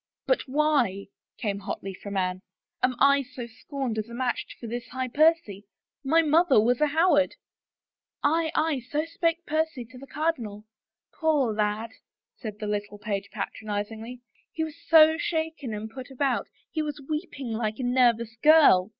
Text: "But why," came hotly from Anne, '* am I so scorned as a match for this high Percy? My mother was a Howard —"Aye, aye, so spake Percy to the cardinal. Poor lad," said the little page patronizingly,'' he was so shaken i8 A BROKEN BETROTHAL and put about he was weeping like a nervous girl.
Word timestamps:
"But 0.25 0.41
why," 0.47 1.09
came 1.37 1.59
hotly 1.59 1.93
from 1.93 2.17
Anne, 2.17 2.41
'* 2.63 2.81
am 2.81 2.95
I 2.97 3.21
so 3.21 3.45
scorned 3.45 3.99
as 3.99 4.09
a 4.09 4.15
match 4.15 4.57
for 4.59 4.65
this 4.65 4.87
high 4.87 5.07
Percy? 5.09 5.67
My 6.03 6.23
mother 6.23 6.59
was 6.59 6.81
a 6.81 6.87
Howard 6.87 7.35
—"Aye, 8.23 8.51
aye, 8.55 8.79
so 8.89 9.05
spake 9.05 9.45
Percy 9.45 9.85
to 9.85 9.99
the 9.99 10.07
cardinal. 10.07 10.65
Poor 11.13 11.53
lad," 11.53 11.91
said 12.35 12.57
the 12.57 12.65
little 12.65 12.97
page 12.97 13.29
patronizingly,'' 13.31 14.21
he 14.51 14.63
was 14.63 14.75
so 14.75 15.19
shaken 15.19 15.69
i8 15.69 15.69
A 15.69 15.69
BROKEN 15.69 15.69
BETROTHAL 15.69 15.79
and 15.79 15.91
put 16.07 16.11
about 16.11 16.47
he 16.71 16.81
was 16.81 16.99
weeping 17.07 17.51
like 17.51 17.77
a 17.77 17.83
nervous 17.83 18.35
girl. 18.41 18.89